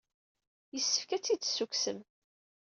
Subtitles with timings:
[0.73, 1.99] Yessefk ad tt-id-tessukksem.